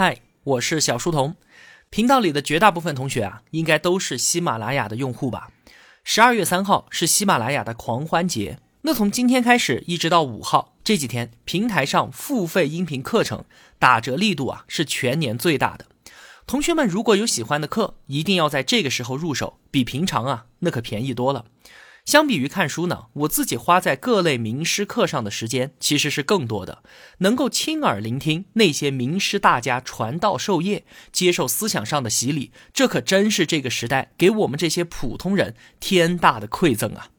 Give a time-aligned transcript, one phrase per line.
[0.00, 1.34] 嗨，我是小书童。
[1.90, 5.50] 频道里的绝大部分同学啊，应该都是喜马拉雅的用户吧？
[6.04, 13.44] 十二月三号是喜马拉雅的狂欢节，那从今天开始一直到五号，这几天平台上付费音频课程
[13.80, 15.86] 打折力度啊是全年最大的。
[16.46, 21.46] 同学们如果有喜欢的课，一定要在这个时候入手，比平常啊那可便宜多了。
[22.08, 26.82] 相比于看书呢，我自己花在各类名师课上的时间其实是更多的，
[27.18, 37.10] 能够亲耳聆听那些名师大家传道授业，接受思想上的洗礼，这可真是这个时代给我们这些普通人天大的馈赠啊！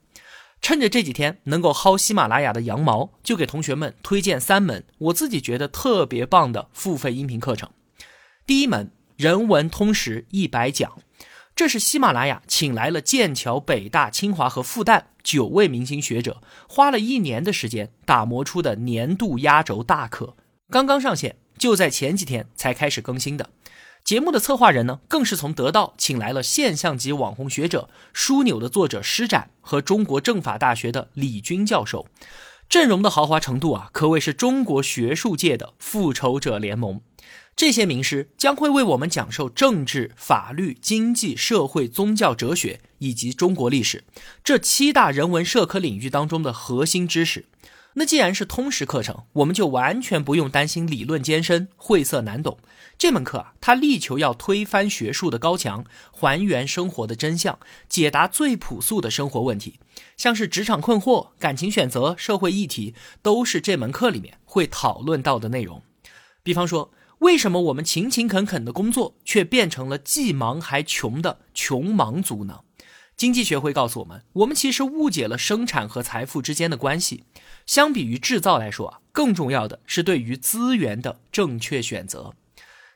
[0.60, 7.70] 趁着这几天能够薅喜马拉雅的羊毛，就给同学们推荐三门我自己觉得特别棒的付费音频课程。
[8.48, 10.90] 第一门《人文通识一百讲》。
[11.60, 20.38] 这是喜马拉雅请来了剑桥、北大、清华和复旦九位明星学者，花了一年的时间打磨出的年度压轴大课，
[20.70, 23.50] 刚刚上线，就在前几天才开始更新的。
[24.06, 32.08] 节目的策划人呢，更是从得到请来了现象级网红学者、枢纽的作者施展和中国政法大学的李军教授，
[32.70, 37.02] 阵容的豪华程度啊，可谓是中国学术界的复仇者联盟。
[37.60, 44.06] 这些名师将会为我们讲授政治、法律、经济、社会、宗教、哲学以及中国历史
[44.42, 47.48] 这七大人文社科领域当中的核心知识。
[47.96, 52.58] 那既然是通识课程，我们就完全不用担心理论艰深、晦涩难懂。
[52.98, 59.82] 这门课啊，它力求要推翻学术的高墙，还原生活的真相，解答最朴素的生活问题，
[60.16, 65.84] 像是职场困惑、感情选择、社会议题，都是这门课里面会讨论到的内容。
[66.42, 66.94] 比方说。
[67.20, 72.62] 为什么我们勤勤恳恳的工作，却变成了既忙还穷的穷忙族呢？
[73.18, 77.26] 经济学会告诉我们，我们其实误解了生产和财富之间的关系。
[77.66, 82.34] 相比于制造来说啊，更重要的是对于资源的正确选择。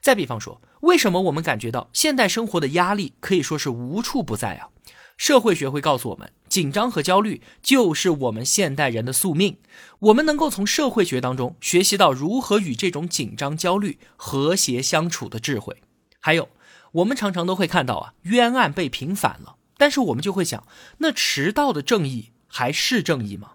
[0.02, 4.70] 再比方说，为什么我们感觉到现代生活的压力可以说是无处不在啊？
[5.18, 9.58] 社会学会告诉我们，紧张和焦虑就是我们现代人的宿命。
[10.00, 15.82] 我们能够从社会学当中学习到如何与这种紧张、焦虑和谐相处的智慧。
[16.20, 16.50] 还有，
[16.92, 20.68] 我们常常都会看到啊，冤案被平反了，但是我们就会想，
[20.98, 23.52] 那迟到的正义还是正义吗？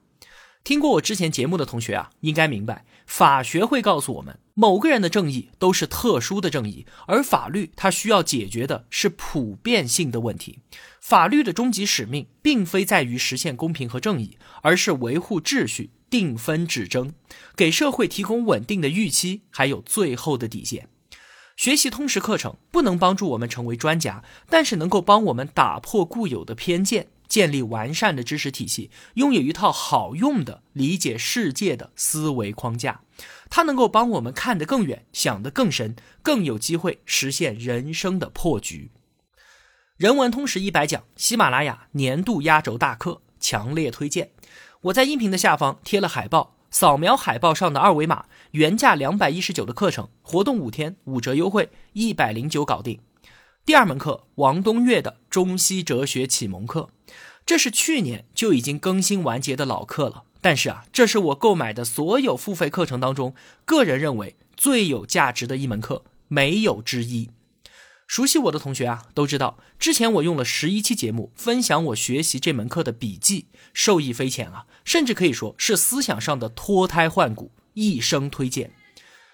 [0.65, 10.59] 听过我之前节目的同学啊，应该明白，法学会告诉我们，某个人的正义都是特殊的正义，而法律它需要解决的是普遍性的问题。
[11.01, 17.15] 法律的终极使命，并非在于实现公平和正义，而是维护秩序、定分止争，
[17.57, 20.89] 给社会提供稳定的预期，还有最后的底线。
[21.57, 27.09] 学习通识课程不能帮助我们成为专家，但是能够帮我们打破固有的偏见。
[27.29, 33.03] 建立完善的知识体系，拥有一套好用的理解世界的思维框架，
[33.51, 38.91] 它能够帮我们看得更远，想得更深，更有机会实现人生的破局。
[39.97, 44.31] 人文通识一百讲，喜马拉雅年度压轴大课，强烈推荐。
[44.83, 53.01] 我在音频的下方贴了海报，扫描海报上的二维码，原价两百一十九的课程，活动五天五折优惠，一百零九搞定。
[53.69, 56.89] 第二门课，王东岳的中西哲学启蒙课，
[57.45, 60.23] 这是去年就已经更新完结的老课了。
[60.41, 63.35] 但是啊，这是我购买的所有付费课程当中，
[63.67, 67.29] 个人认为最有价值的一门课，没有之一。
[68.07, 78.71] 熟悉我的同学啊，都知道之前我用了十一期节目分享我学习这门课的笔记，受益匪浅啊，甚至可以说是思想上的脱胎换骨，一生推荐。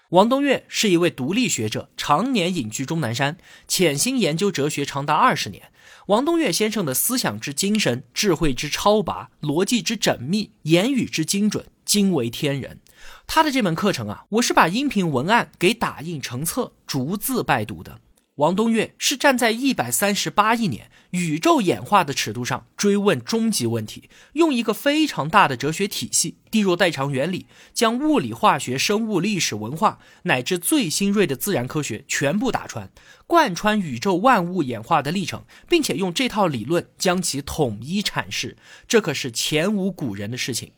[0.09, 5.71] 王东岳是一位独立学者，常年隐居终南山，潜心研究哲学长达二十年。
[6.07, 12.79] 王东岳先生的思想之精神、智慧之超拔、逻辑之缜密、言语之精准，惊为天人。
[13.25, 17.99] 他的这门课程啊，我是把音频文案给打印成册，逐字拜读的。
[18.35, 32.91] 王东岳是站在一百三十八亿年宇宙演化的尺度上追问终极问题，用一个非常大的哲学体系——地弱代偿原理，将物理、化学、生物、历史、文化乃至最新锐的自然科学全部打穿，
[33.25, 40.73] 贯穿宇宙万物演化的历程，并且用这套理论将其统一阐释，这可是前无古人的事情。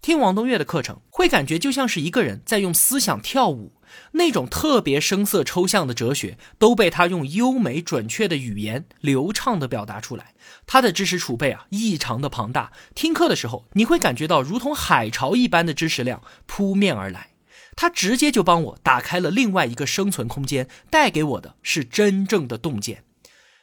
[0.00, 3.72] 听王东岳的课程，会感觉就像是一个人在用思想跳舞。
[4.12, 10.34] 那种特别声色抽象的哲学，都被他用优美准确的语言流畅地表达出来。
[10.66, 12.72] 他的知识储备啊，异常的庞大。
[12.94, 17.30] 听课的时候，你会感觉到如同海潮一般的知识量扑面而来。
[17.74, 23.04] 他直接就帮我打开了另外一个生存空间，带给我的是真正的洞见。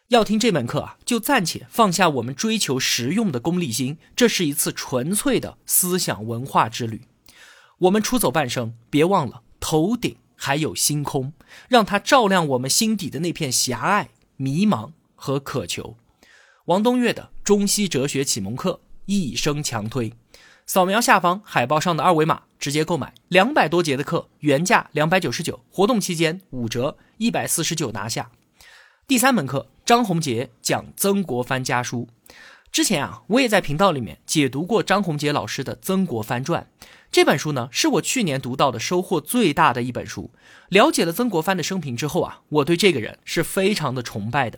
[0.09, 7.01] 要听这门课啊，就暂且放下我们追求实用的功利心，这是一次纯粹的思想文化之旅。
[7.79, 10.17] 我们出走半生，别忘了头顶。
[10.35, 11.31] 还有星空，
[11.69, 15.95] 让它照亮我们心底的那片狭隘、迷茫和渴求。
[16.65, 18.71] 王东岳的《中西哲学启蒙课》
[19.05, 20.11] 一生强推，
[20.65, 28.29] 扫描下方海报上的二维码，直接购买两百多节的课，原价两百九十九，活动期间五折，一百四十九拿下。
[29.07, 32.09] 第三门课，张宏杰讲曾国藩家书。
[32.69, 36.67] 之前啊，我也在频道里面解读过张宏杰老师的《曾国藩传》
[37.13, 40.31] 这本书呢，是我去年读到的收获最大的一本书。
[40.69, 44.57] 了解了曾国藩的生平之后啊，我对这个人是非常的崇拜的。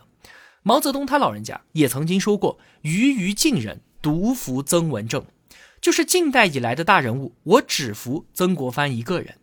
[0.64, 5.26] 毛泽东他老人家也曾经说过：“余于近人，独服曾文正。”
[5.82, 9.36] 就是近代以来的大人物，我只服曾国藩一个人。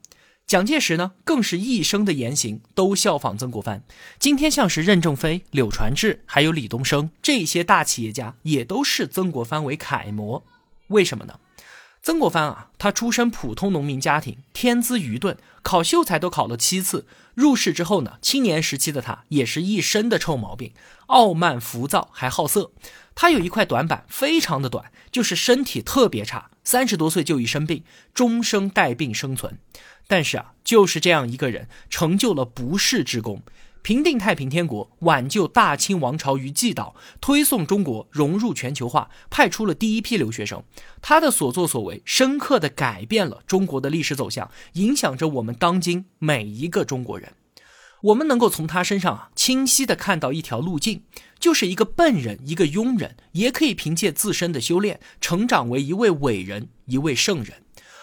[0.47, 3.85] 蒋介石呢，更是一生的言行都效仿曾国藩。
[4.19, 10.43] 今天像是任正非、柳传志，还有李东升这些大企业家，也都视曾国藩为楷模。
[10.87, 11.39] 为什么呢？
[12.05, 17.07] 曾国藩啊，他出身普通农民家庭，天资愚钝，考秀才都考了七次。
[17.35, 20.73] 入仕之后呢，青年时期的他也是一身的臭毛病，
[21.07, 22.73] 傲慢、浮躁，还好色。
[23.15, 29.61] 他有一块短板，非常的短，就是身体特别差，三十多岁就一生病，终生带病生存。
[30.09, 33.43] 但是啊，就是这样一个人，成就了不世之功，
[33.83, 40.63] 平定太平天国，挽救大清王朝于既倒，推送中国融入全球化，派出了第一批留学生。
[41.01, 47.33] 他的所作所为，深刻的改变了中国的历史走向，影响着我们当今每一个中国人。
[48.03, 51.03] 我们能够从他身上啊，清晰的看到一条路径，
[51.41, 57.62] 就是一个笨人，一个庸人，也可以凭借自身的修炼，成长为一位伟人，一位圣人。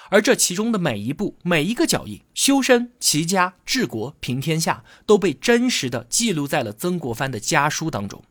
[0.10, 8.24] 而这其中的每一步、每一个脚印，修身、齐家、治国、平天下，都被真实的记录在了曾国藩的家书当中。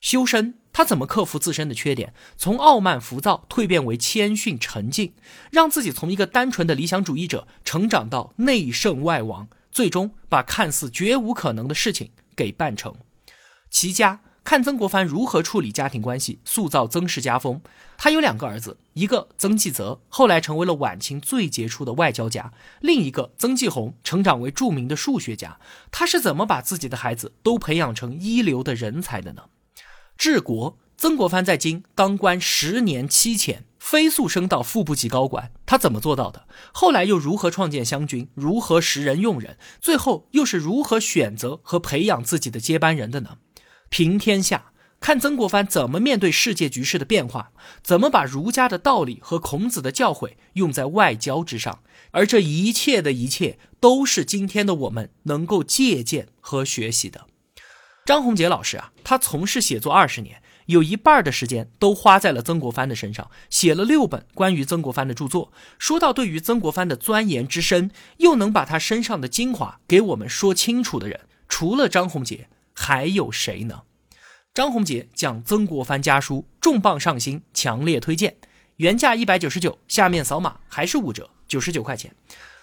[0.00, 5.12] 修身，他怎么克服自身的缺点，从傲慢浮躁蜕变为谦逊沉静，
[5.50, 12.94] 让自己从一个单纯的理想主义者成长到内圣外王，最终把看似绝无可能的事情给办成。
[13.70, 14.20] 齐家。
[14.48, 17.60] 看曾国藩如何处理家庭关系，塑造曾氏家风。
[17.98, 22.50] 他有两个儿子，一个曾纪泽，后来成为了晚清最杰出的外交家；
[22.80, 25.58] 另一个曾纪红，成长为著名的数学家。
[25.90, 29.42] 他是怎么把自己的孩子都培养成一流的人才的呢？
[30.16, 35.52] 治国，曾国藩在京当官十年七迁，飞速升到副部级高官。
[35.66, 36.48] 他怎么做到的？
[36.72, 38.30] 后来又如何创建湘军？
[38.32, 39.58] 如何识人用人？
[39.78, 43.36] 最后又是如何选择和培养自己的接班人的呢？
[43.88, 47.52] 平天下，看曾国藩怎么面对世界局势的变化，
[47.82, 51.80] 怎么把儒家的道理和孔子的教诲用在外交之上，
[52.10, 57.26] 而这一切的一切，都是今天的我们能够借鉴和学习的。
[58.04, 65.52] 张宏杰老师啊，他从事写作二十年，有一半的时间都花在了曾国藩的身上，写了六本关于曾国藩的著作。
[65.78, 72.48] 说到对于曾国藩的钻研之深，又能把他身上的精华给我们说清楚的人，除了张宏杰。
[72.78, 73.82] 还有谁呢？
[74.54, 78.36] 张宏杰讲曾国藩家书，重磅上新，强烈推荐，
[78.76, 82.14] 原价一百九十九，下面扫码还是五折，九十九块钱。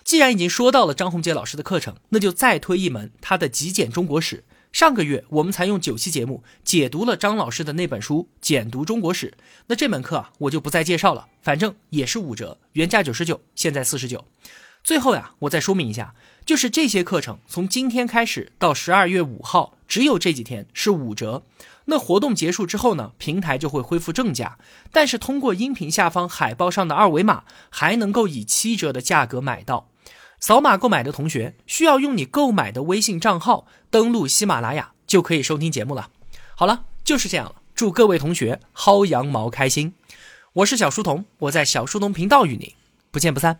[0.05, 4.45] 既然已经说到了张宏杰老师的课程，那就再推一门他的极简中国史。
[4.71, 9.31] 上个月我们才用九期节目解读了张老师的那本书《简读中国史》，
[9.67, 14.25] 那这门课啊，我就不再介绍了，反正也是五折，原价九十九，现在四十九。
[14.85, 16.13] 最后呀，我再说明一下，
[16.45, 21.41] 就是这些课程从今天开始到十二月五号，只有这几天是五折。
[21.85, 24.59] 那活动结束之后呢，平台就会恢复正价。
[24.91, 29.89] 但是通过音频下方海报上的二维码，还能够以七折的价格买到。
[30.39, 36.11] 扫码购买的同学需要用你购买的微信账号登录喜马拉雅，就可以收听节目了。
[36.55, 37.55] 好了，就是这样了。
[37.73, 39.95] 祝各位同学薅羊毛开心。
[40.53, 42.71] 我是小书童，我在小书童频道与您
[43.09, 43.59] 不见不散。